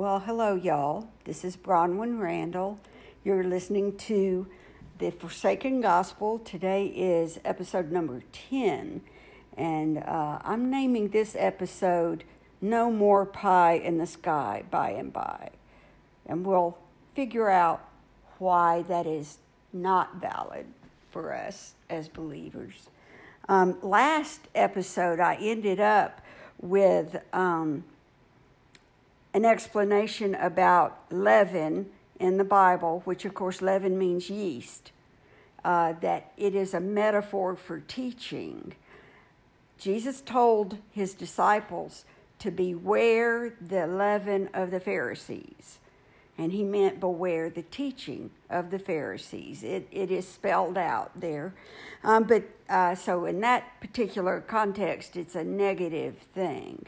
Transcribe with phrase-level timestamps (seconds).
[0.00, 1.10] Well, hello, y'all.
[1.24, 2.80] This is Bronwyn Randall.
[3.22, 4.46] You're listening to
[4.96, 6.38] the Forsaken Gospel.
[6.38, 9.02] Today is episode number 10,
[9.58, 12.24] and uh, I'm naming this episode
[12.62, 15.50] No More Pie in the Sky by and by.
[16.24, 16.78] And we'll
[17.14, 17.86] figure out
[18.38, 19.36] why that is
[19.70, 20.64] not valid
[21.10, 22.88] for us as believers.
[23.50, 26.22] Um, last episode, I ended up
[26.58, 27.22] with.
[27.34, 27.84] Um,
[29.32, 34.92] an explanation about leaven in the Bible, which of course leaven means yeast,
[35.64, 38.74] uh, that it is a metaphor for teaching.
[39.78, 42.04] Jesus told his disciples
[42.38, 45.78] to beware the leaven of the Pharisees.
[46.38, 49.62] And he meant beware the teaching of the Pharisees.
[49.62, 51.54] It, it is spelled out there.
[52.02, 56.86] Um, but uh, so, in that particular context, it's a negative thing.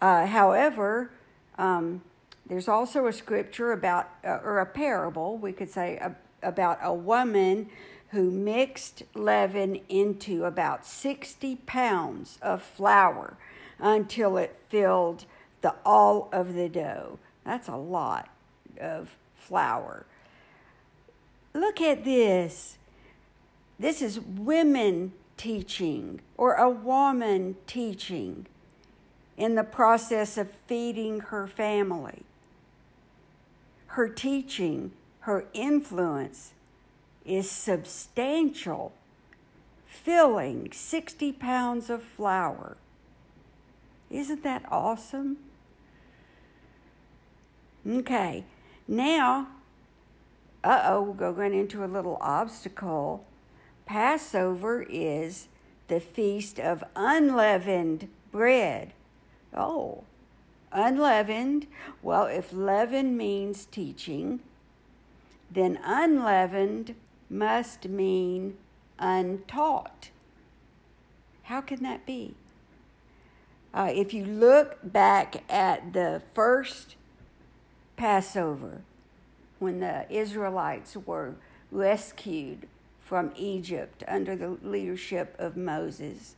[0.00, 1.12] Uh, however,
[1.58, 2.02] um,
[2.46, 6.92] there's also a scripture about, uh, or a parable, we could say, a, about a
[6.92, 7.70] woman
[8.10, 13.38] who mixed leaven into about 60 pounds of flour
[13.78, 15.24] until it filled
[15.62, 17.18] the all of the dough.
[17.44, 18.28] That's a lot
[18.78, 20.04] of flour.
[21.54, 22.76] Look at this.
[23.78, 28.46] This is women teaching or a woman teaching
[29.36, 32.22] in the process of feeding her family.
[33.88, 36.52] Her teaching, her influence
[37.24, 38.92] is substantial,
[39.86, 42.76] filling 60 pounds of flour.
[44.10, 45.38] Isn't that awesome?
[47.88, 48.44] Okay,
[48.86, 49.48] now,
[50.62, 53.24] uh oh, we're going into a little obstacle.
[53.86, 55.48] Passover is
[55.88, 58.92] the feast of unleavened bread.
[59.54, 60.04] Oh,
[60.70, 61.66] unleavened.
[62.02, 64.40] Well, if leaven means teaching,
[65.50, 66.94] then unleavened
[67.28, 68.56] must mean
[68.98, 70.10] untaught.
[71.44, 72.34] How can that be?
[73.74, 76.96] Uh, if you look back at the first
[77.96, 78.82] Passover,
[79.58, 81.34] when the Israelites were
[81.70, 82.66] rescued
[83.00, 86.36] from Egypt under the leadership of Moses,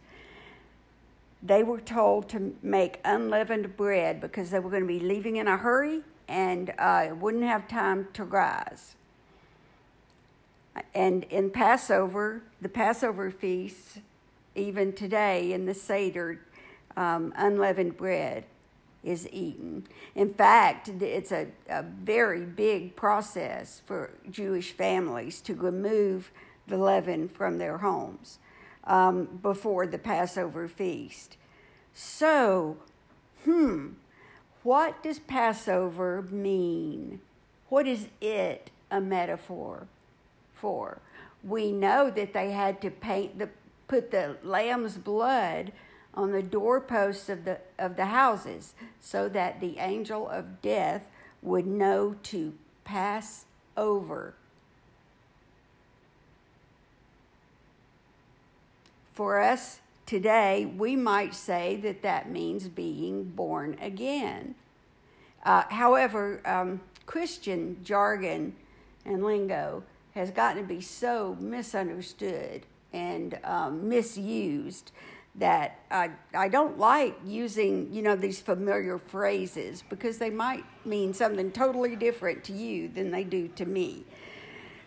[1.45, 5.47] they were told to make unleavened bread because they were going to be leaving in
[5.47, 8.97] a hurry and uh, wouldn't have time to rise.
[10.95, 13.99] And in Passover, the Passover feast,
[14.55, 16.41] even today in the Seder,
[16.97, 18.45] um, unleavened bread
[19.05, 19.87] is eaten.
[20.15, 26.31] In fact, it's a, a very big process for Jewish families to remove
[26.67, 28.39] the leaven from their homes
[28.87, 31.37] um, before the Passover feast.
[31.93, 32.77] So,
[33.45, 33.91] hmm,
[34.63, 37.21] what does Passover mean?
[37.69, 39.87] What is it a metaphor
[40.55, 40.99] for?
[41.43, 43.49] We know that they had to paint the
[43.87, 45.73] put the lamb's blood
[46.15, 51.11] on the doorposts of the of the houses so that the angel of death
[51.43, 53.45] would know to pass
[53.77, 54.35] over
[59.15, 64.57] For us today, we might say that that means being born again.
[65.45, 68.57] Uh, however, um, Christian jargon
[69.05, 69.85] and lingo
[70.17, 74.91] has gotten to be so misunderstood and um, misused
[75.37, 81.15] that I, I don't like using you know these familiar phrases because they might mean
[81.15, 84.05] something totally different to you than they do to me.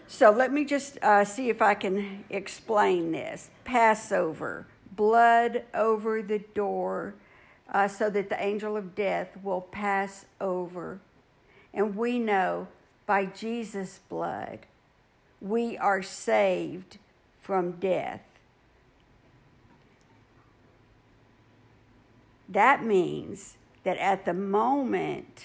[0.07, 3.49] So let me just uh, see if I can explain this.
[3.65, 7.15] Passover, blood over the door,
[7.73, 11.01] uh, so that the angel of death will pass over.
[11.73, 12.69] And we know
[13.05, 14.59] by Jesus' blood,
[15.41, 16.97] we are saved
[17.41, 18.21] from death.
[22.49, 25.43] That means that at the moment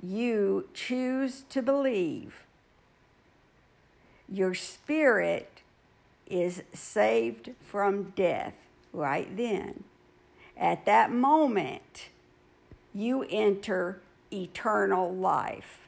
[0.00, 2.45] you choose to believe,
[4.28, 5.62] your spirit
[6.26, 8.54] is saved from death
[8.92, 9.84] right then.
[10.56, 12.08] At that moment,
[12.94, 14.00] you enter
[14.32, 15.86] eternal life.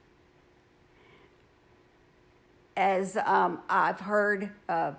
[2.76, 4.94] As um, I've heard a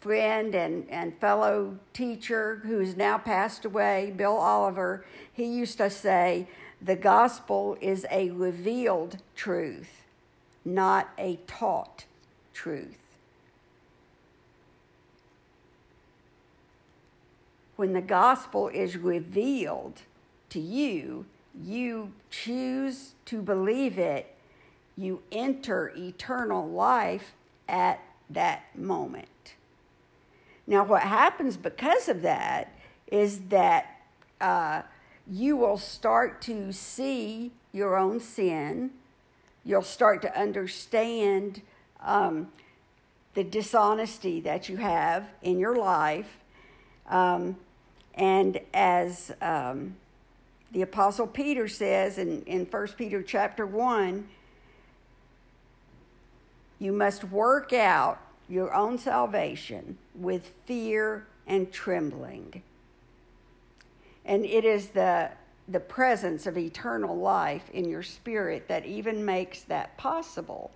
[0.00, 6.48] friend and, and fellow teacher who's now passed away, Bill Oliver, he used to say,
[6.80, 10.04] the gospel is a revealed truth
[10.74, 12.04] not a taught
[12.52, 12.98] truth.
[17.76, 20.02] When the gospel is revealed
[20.50, 21.26] to you,
[21.64, 24.34] you choose to believe it,
[24.96, 27.34] you enter eternal life
[27.68, 28.00] at
[28.30, 29.54] that moment.
[30.66, 32.74] Now, what happens because of that
[33.06, 34.00] is that
[34.40, 34.82] uh,
[35.30, 38.90] you will start to see your own sin.
[39.68, 41.60] You'll start to understand
[42.00, 42.48] um,
[43.34, 46.38] the dishonesty that you have in your life.
[47.06, 47.54] Um,
[48.14, 49.96] and as um,
[50.72, 54.26] the Apostle Peter says in, in 1 Peter chapter 1,
[56.78, 62.62] you must work out your own salvation with fear and trembling.
[64.24, 65.28] And it is the,
[65.68, 70.70] the presence of eternal life in your spirit that even makes that possible.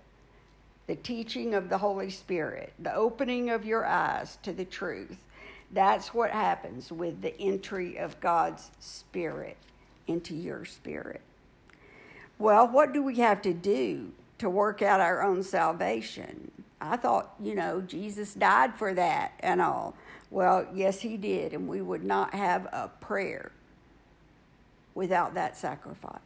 [0.85, 5.17] The teaching of the Holy Spirit, the opening of your eyes to the truth.
[5.71, 9.57] That's what happens with the entry of God's Spirit
[10.05, 11.21] into your spirit.
[12.37, 16.51] Well, what do we have to do to work out our own salvation?
[16.79, 19.95] I thought, you know, Jesus died for that and all.
[20.29, 23.51] Well, yes, he did, and we would not have a prayer
[24.95, 26.19] without that sacrifice.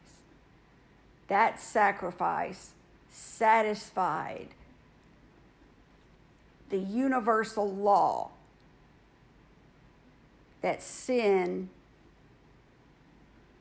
[1.28, 2.70] That sacrifice
[3.10, 4.48] satisfied
[6.70, 8.30] the universal law
[10.60, 11.70] that sin,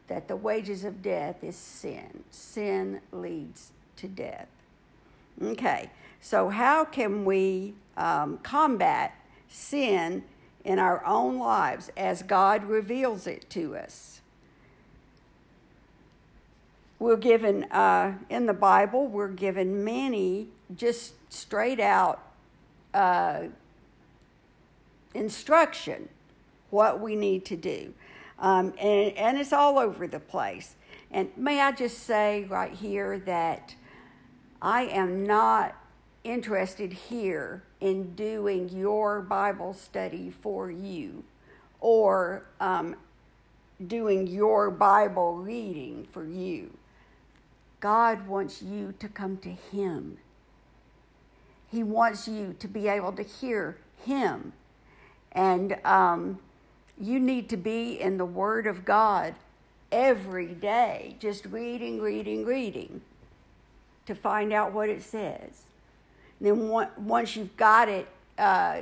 [0.08, 2.24] that the wages of death is sin.
[2.32, 4.48] Sin leads to death.
[5.42, 9.14] Okay, so how can we um, combat
[9.50, 10.24] sin
[10.64, 14.22] in our own lives as God reveals it to us.
[17.00, 22.22] We're given, uh, in the Bible, we're given many just straight out
[22.94, 23.44] uh,
[25.14, 26.10] instruction
[26.70, 27.94] what we need to do.
[28.40, 30.76] Um, and, and it's all over the place.
[31.12, 33.76] And may I just say right here that
[34.62, 35.76] I am not
[36.24, 41.24] interested here in doing your Bible study for you
[41.80, 42.96] or um,
[43.86, 46.77] doing your Bible reading for you.
[47.80, 50.18] God wants you to come to Him.
[51.70, 54.54] He wants you to be able to hear Him.
[55.32, 56.40] And um,
[57.00, 59.36] you need to be in the Word of God
[59.92, 63.02] every day, just reading, reading, reading
[64.06, 65.68] to find out what it says
[66.40, 68.08] then once you've got it
[68.38, 68.82] uh,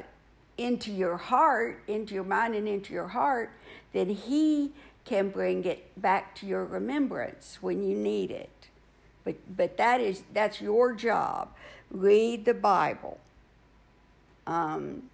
[0.58, 3.52] into your heart, into your mind, and into your heart,
[3.94, 4.72] then He
[5.06, 8.50] can bring it back to your remembrance when you need it.
[9.25, 11.50] But but that is that's your job.
[11.92, 13.19] Read the Bible.
[14.48, 15.10] Um,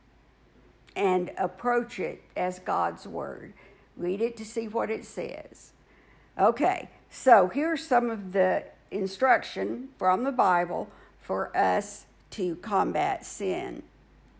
[0.96, 3.54] and approach it as God's Word.
[3.96, 5.72] Read it to see what it says.
[6.38, 10.90] Okay, so here's some of the instruction from the Bible
[11.22, 13.84] for us to combat sin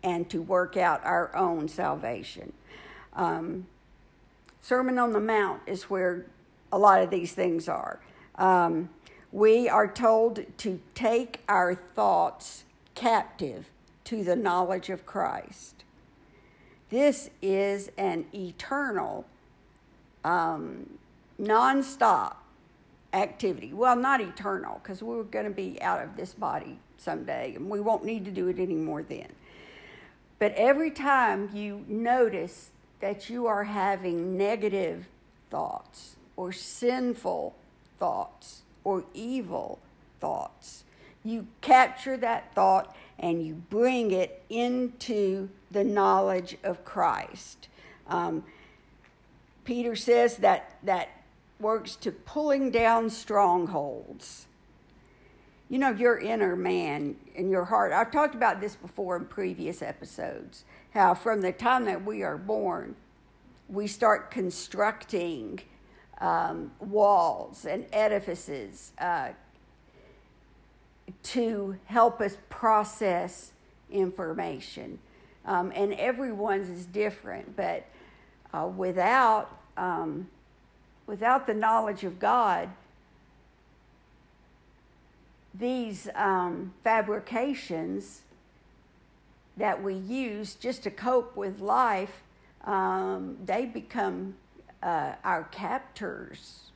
[0.02, 2.52] and to work out our own salvation.
[3.14, 3.66] Um,
[4.60, 6.26] Sermon on the Mount is where
[6.72, 8.00] a lot of these things are.
[8.36, 8.88] Um,
[9.32, 12.64] we are told to take our thoughts
[12.94, 13.70] captive
[14.04, 15.84] to the knowledge of Christ.
[16.90, 19.24] This is an eternal,
[20.22, 20.98] um,
[21.40, 22.36] nonstop
[23.14, 23.72] activity.
[23.72, 27.80] Well, not eternal, because we're going to be out of this body someday, and we
[27.80, 29.28] won't need to do it anymore then.
[30.38, 32.70] But every time you notice
[33.00, 35.06] that you are having negative
[35.50, 37.54] thoughts or sinful
[37.98, 39.78] thoughts or evil
[40.20, 40.84] thoughts,
[41.24, 47.68] you capture that thought and you bring it into the knowledge of Christ.
[48.08, 48.44] Um,
[49.64, 51.08] Peter says that that
[51.60, 54.46] works to pulling down strongholds
[55.72, 57.94] you know, your inner man and your heart.
[57.94, 62.36] I've talked about this before in previous episodes how from the time that we are
[62.36, 62.94] born,
[63.70, 65.62] we start constructing
[66.22, 69.30] um, walls and edifices uh,
[71.24, 73.50] to help us process
[73.90, 74.98] information.
[75.44, 77.84] Um, and everyone's is different, but
[78.54, 80.28] uh, without, um,
[81.08, 82.68] without the knowledge of God,
[85.52, 88.22] these um, fabrications
[89.56, 92.22] that we use just to cope with life,
[92.64, 94.36] um, they become
[94.82, 96.70] uh, our captors.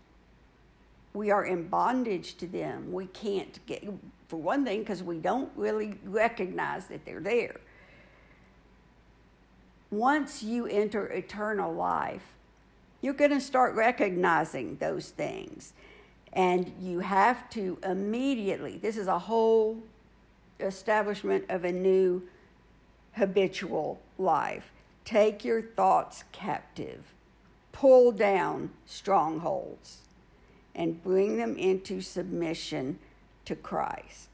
[1.13, 2.93] We are in bondage to them.
[2.93, 3.85] We can't get,
[4.29, 7.57] for one thing, because we don't really recognize that they're there.
[9.91, 12.35] Once you enter eternal life,
[13.01, 15.73] you're going to start recognizing those things.
[16.33, 19.83] And you have to immediately, this is a whole
[20.61, 22.23] establishment of a new
[23.13, 24.71] habitual life.
[25.05, 27.15] Take your thoughts captive,
[27.77, 29.99] pull down strongholds,
[30.75, 32.99] and bring them into submission
[33.45, 34.29] to Christ.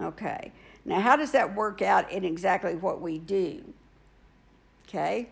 [0.00, 0.52] Okay,
[0.84, 3.62] now how does that work out in exactly what we do?
[4.88, 5.28] Okay,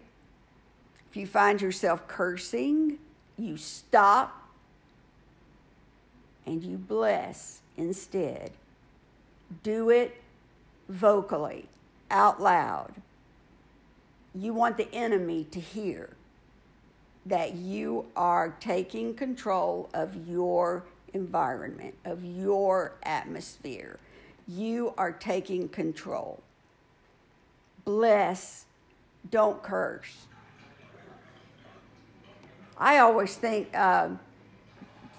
[1.10, 2.98] if you find yourself cursing,
[3.38, 4.46] you stop
[6.44, 8.50] and you bless instead.
[9.62, 10.20] Do it
[10.90, 11.68] vocally,
[12.10, 12.92] out loud.
[14.34, 16.10] You want the enemy to hear
[17.26, 23.98] that you are taking control of your environment, of your atmosphere.
[24.46, 26.42] You are taking control.
[27.84, 28.66] Bless,
[29.30, 30.26] don't curse.
[32.76, 34.10] I always think, uh,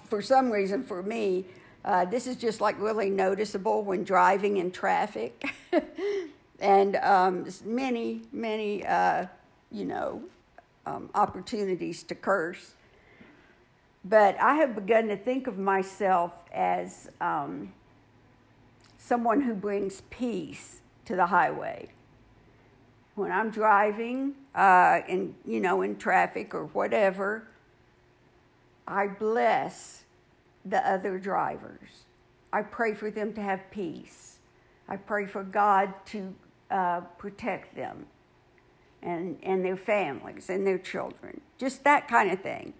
[0.08, 1.46] for some reason, for me,
[1.84, 5.44] uh, this is just like really noticeable when driving in traffic.
[6.60, 9.26] and um, many, many, uh,
[9.70, 10.22] you know,
[10.86, 12.74] um, opportunities to curse.
[14.04, 17.72] But I have begun to think of myself as um,
[18.98, 21.88] someone who brings peace to the highway.
[23.16, 27.48] When I'm driving uh, in, you know, in traffic or whatever,
[28.86, 30.04] I bless
[30.64, 32.04] the other drivers.
[32.52, 34.38] I pray for them to have peace.
[34.88, 36.34] I pray for God to
[36.70, 38.06] uh, protect them
[39.06, 41.40] and, and their families and their children.
[41.56, 42.74] Just that kind of thing.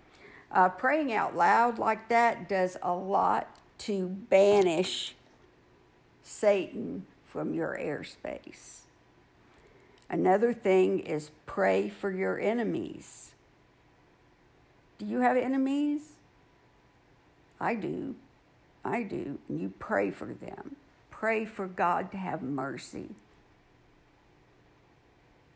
[0.51, 5.15] Uh, praying out loud like that does a lot to banish
[6.23, 8.81] Satan from your airspace.
[10.11, 13.33] Another thing is pray for your enemies.
[14.99, 16.13] Do you have enemies?
[17.61, 18.17] I do.
[18.85, 19.39] I do.
[19.49, 20.77] And You pray for them.
[21.11, 23.11] Pray for God to have mercy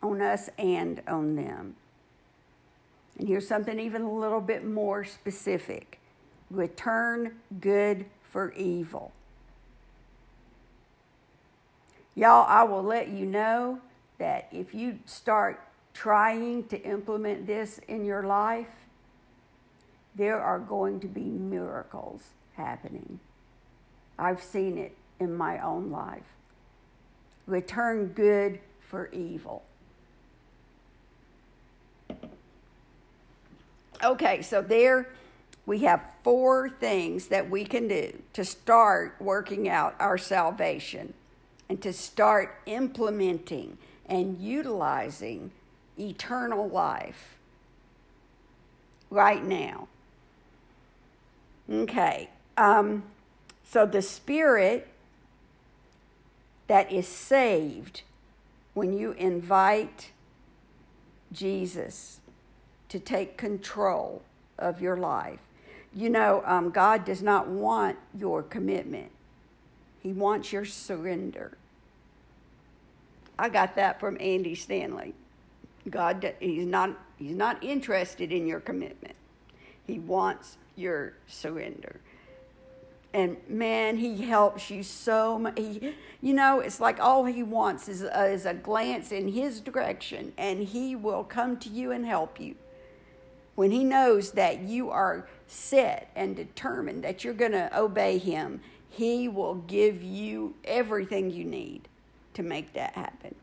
[0.03, 1.77] on us and on them.
[3.19, 5.99] And here's something even a little bit more specific
[6.51, 9.13] return good for evil.
[12.15, 13.81] Y'all, I will let you know
[14.19, 15.61] that if you start
[15.95, 18.69] trying to implement this in your life,
[20.17, 23.21] there are going to be miracles happening.
[24.19, 26.25] I've seen it in my own life.
[27.47, 29.63] Return good for evil.
[34.03, 35.09] Okay, so there
[35.67, 41.13] we have four things that we can do to start working out our salvation
[41.69, 43.77] and to start implementing
[44.07, 45.51] and utilizing
[45.99, 47.39] eternal life
[49.11, 49.87] right now.
[51.71, 53.05] Okay, um,
[53.63, 54.89] so the spirit
[56.69, 58.03] that is saved
[58.73, 60.11] when you invite
[61.33, 62.20] Jesus
[62.91, 64.23] to take control
[64.59, 65.39] of your life.
[65.95, 69.11] You know, um, God does not want your commitment,
[70.03, 71.57] He wants your surrender.
[73.39, 75.15] I got that from Andy Stanley.
[75.89, 79.15] God, he's not, he's not interested in your commitment.
[79.87, 82.01] He wants your surrender.
[83.15, 85.59] And man, he helps you so much.
[85.59, 89.61] He, you know, it's like all he wants is a, is a glance in his
[89.61, 92.57] direction, and he will come to you and help you
[93.61, 98.59] when he knows that you are set and determined that you're going to obey him,
[98.89, 101.87] he will give you everything you need
[102.33, 103.35] to make that happen.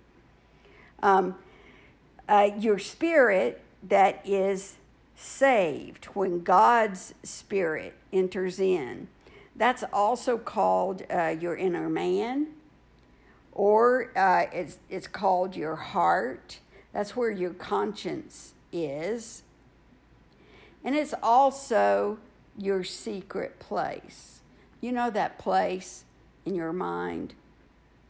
[1.03, 1.35] Um,
[2.27, 4.77] uh, your spirit that is
[5.15, 9.09] saved, when God's spirit enters in,
[9.55, 12.47] that's also called uh, your inner man,
[13.51, 16.59] or uh, it's, it's called your heart.
[16.91, 19.43] That's where your conscience is.
[20.87, 22.17] And it's also
[22.57, 24.39] your secret place.
[24.79, 26.05] You know that place
[26.45, 27.33] in your mind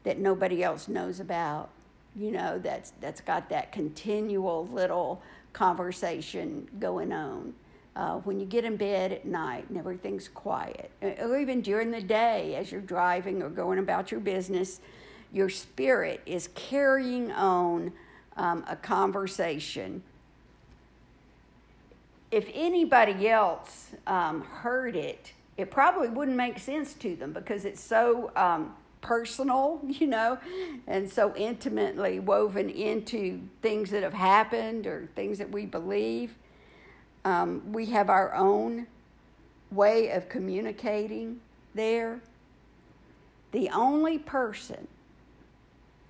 [0.03, 1.69] that nobody else knows about?
[2.15, 7.55] You know, that's, that's got that continual little conversation going on.
[7.95, 11.99] Uh, when you get in bed at night and everything's quiet, or even during the
[11.99, 14.81] day as you're driving or going about your business,
[15.33, 17.91] your spirit is carrying on
[18.35, 20.03] um, a conversation
[22.31, 27.81] if anybody else um, heard it, it probably wouldn't make sense to them because it's
[27.81, 30.37] so um, personal, you know,
[30.87, 36.35] and so intimately woven into things that have happened or things that we believe.
[37.25, 38.87] um, we have our own
[39.71, 41.39] way of communicating
[41.75, 42.21] there.
[43.51, 44.87] The only person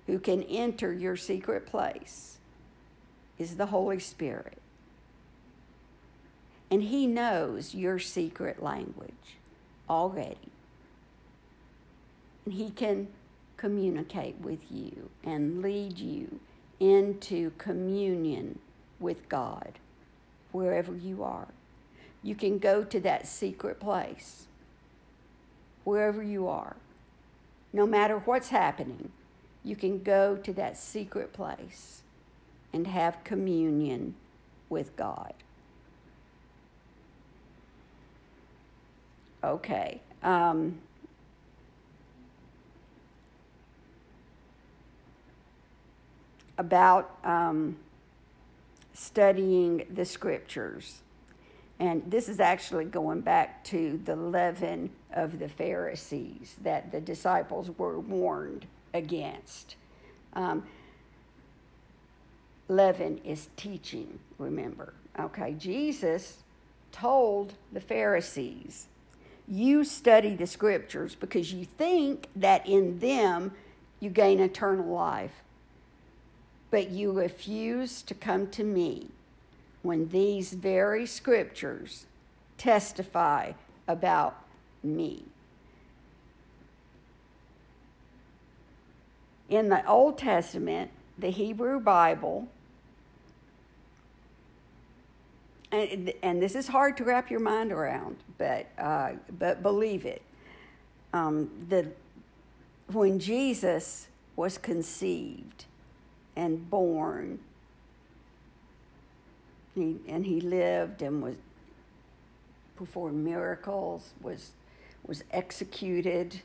[0.06, 2.38] who can enter your secret place
[3.38, 4.57] is the Holy Spirit.
[6.70, 9.36] And He knows your secret language
[9.88, 10.52] already.
[12.44, 13.08] And He can
[13.56, 16.40] communicate with you and lead you
[16.80, 18.58] into communion
[19.00, 19.78] with God
[20.52, 21.48] wherever you are.
[22.22, 24.46] You can go to that secret place
[25.84, 26.76] wherever you are.
[27.72, 29.10] No matter what's happening,
[29.64, 32.02] you can go to that secret place
[32.72, 34.14] and have communion
[34.68, 35.34] with God.
[39.42, 40.00] Okay.
[40.22, 40.78] Um,
[46.58, 47.76] about um,
[48.92, 51.02] studying the scriptures.
[51.78, 57.70] And this is actually going back to the leaven of the Pharisees that the disciples
[57.78, 59.76] were warned against.
[60.32, 60.64] Um,
[62.66, 64.94] leaven is teaching, remember.
[65.18, 66.38] Okay, Jesus
[66.90, 68.88] told the Pharisees,
[69.50, 73.52] You study the scriptures because you think that in them
[74.00, 75.42] you gain eternal life
[76.70, 79.08] but you refuse to come to me
[79.82, 82.06] when these very scriptures
[82.56, 83.52] testify
[83.86, 84.42] about
[84.82, 85.22] me.
[89.48, 92.48] In the Old Testament, the Hebrew Bible,
[95.72, 100.22] and, and this is hard to wrap your mind around, but, uh, but believe it.
[101.12, 101.88] Um, the,
[102.92, 105.64] when Jesus was conceived,
[106.38, 107.40] and born.
[109.74, 111.34] He, and he lived and was
[112.76, 114.52] performed miracles, was,
[115.04, 116.40] was executed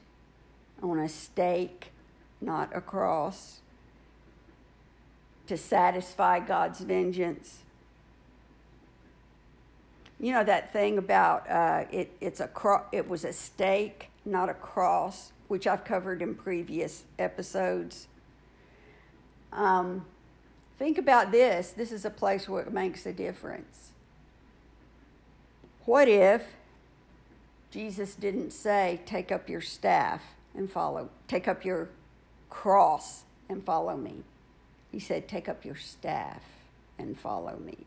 [0.82, 1.92] on a stake,
[2.42, 3.60] not a cross,
[5.46, 7.60] to satisfy God's vengeance.
[10.24, 14.48] You know that thing about uh, it, it's a cro- it was a stake, not
[14.48, 18.08] a cross, which I've covered in previous episodes.
[19.52, 20.06] Um,
[20.80, 23.92] think about this this is a place where it makes a difference.
[25.84, 26.54] What if
[27.70, 30.24] Jesus didn't say, Take up your staff
[30.56, 31.90] and follow, take up your
[32.50, 34.24] cross and follow me?
[34.90, 36.44] He said, Take up your staff
[36.98, 37.80] and follow me.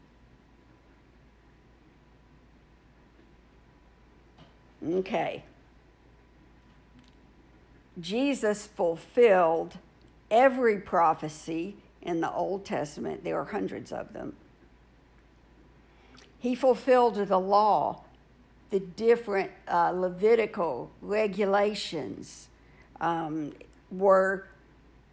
[4.84, 5.44] Okay.
[8.00, 9.78] Jesus fulfilled
[10.30, 14.36] every prophecy in the Old Testament, there are hundreds of them.
[16.38, 18.04] He fulfilled the law,
[18.70, 22.48] the different uh, Levitical regulations
[23.00, 23.52] um,
[23.90, 24.46] were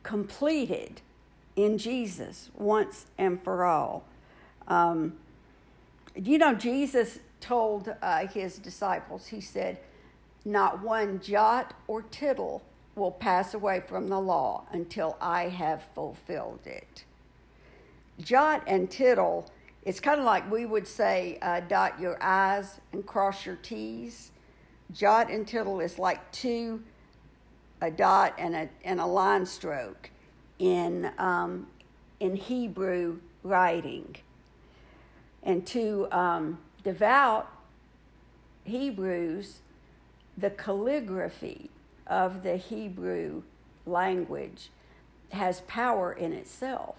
[0.04, 1.02] completed
[1.56, 4.04] in Jesus once and for all.
[4.68, 5.14] Um,
[6.16, 9.78] you know, Jesus told uh, his disciples, he said,
[10.46, 12.64] Not one jot or tittle
[12.96, 17.04] will pass away from the law until I have fulfilled it.
[18.22, 19.52] Jot and tittle,
[19.84, 24.32] it's kind of like we would say, uh, dot your I's and cross your T's.
[24.94, 26.82] Jot and tittle is like two,
[27.82, 30.12] a dot and a, and a line stroke
[30.60, 31.68] in, um,
[32.22, 34.16] in Hebrew writing.
[35.42, 37.50] And two, um, devout
[38.64, 39.60] Hebrews,
[40.38, 41.70] the calligraphy
[42.08, 43.44] of the Hebrew
[43.86, 44.70] language
[45.32, 46.96] has power in itself.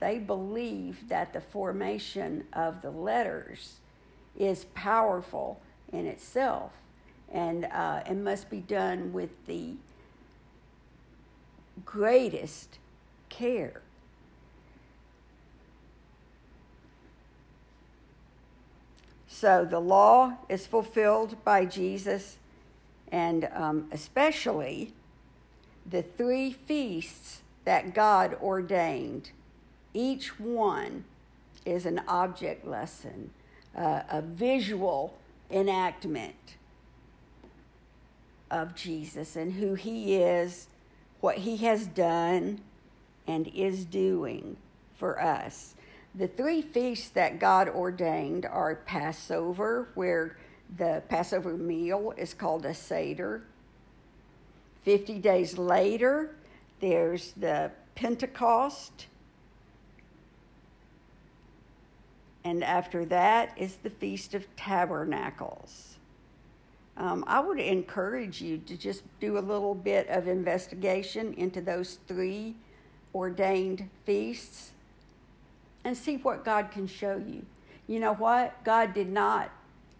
[0.00, 3.76] They believe that the formation of the letters
[4.36, 5.60] is powerful
[5.92, 6.72] in itself
[7.30, 9.74] and, uh, and must be done with the
[11.84, 12.78] greatest
[13.28, 13.82] care.
[19.42, 22.38] So the law is fulfilled by Jesus
[23.10, 24.92] and um, especially
[25.84, 29.32] the three feasts that God ordained.
[29.92, 31.06] Each one
[31.66, 33.30] is an object lesson,
[33.76, 35.18] uh, a visual
[35.50, 36.54] enactment
[38.48, 40.68] of Jesus and who he is,
[41.20, 42.60] what he has done,
[43.26, 44.56] and is doing
[44.94, 45.74] for us.
[46.14, 50.36] The three feasts that God ordained are Passover, where
[50.76, 53.42] the Passover meal is called a Seder.
[54.82, 56.34] 50 days later,
[56.80, 59.06] there's the Pentecost.
[62.44, 65.96] And after that is the Feast of Tabernacles.
[66.98, 71.98] Um, I would encourage you to just do a little bit of investigation into those
[72.06, 72.54] three
[73.14, 74.72] ordained feasts
[75.84, 77.44] and see what God can show you.
[77.86, 78.62] You know what?
[78.64, 79.50] God did not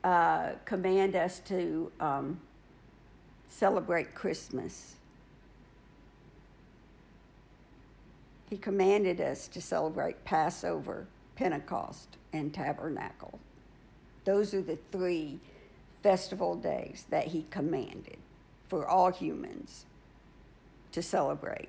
[0.05, 2.41] uh, command us to um,
[3.49, 4.95] celebrate Christmas.
[8.49, 13.39] He commanded us to celebrate Passover, Pentecost, and Tabernacle.
[14.25, 15.41] Those are the three
[16.03, 18.19] festival days that He commanded
[18.69, 19.87] for all humans
[20.93, 21.69] to celebrate.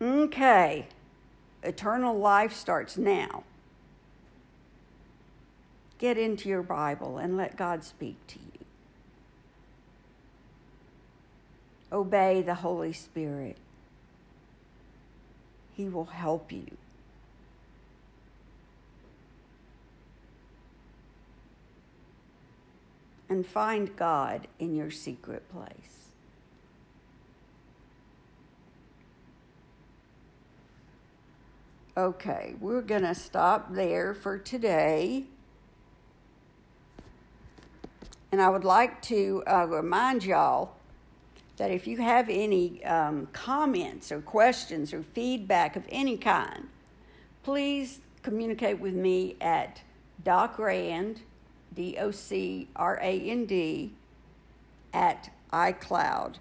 [0.00, 0.86] Okay,
[1.64, 3.44] eternal life starts now.
[5.98, 8.44] Get into your Bible and let God speak to you.
[11.92, 13.56] Obey the Holy Spirit,
[15.76, 16.76] He will help you.
[23.28, 26.03] And find God in your secret place.
[31.96, 35.26] Okay, we're going to stop there for today.
[38.32, 40.74] And I would like to uh, remind y'all
[41.56, 46.66] that if you have any um, comments or questions or feedback of any kind,
[47.44, 49.82] please communicate with me at
[50.24, 51.18] docrand,
[51.72, 53.92] D O C R A N D,
[54.92, 56.38] at iCloud.com.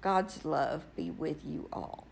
[0.00, 2.06] God's love be with you all.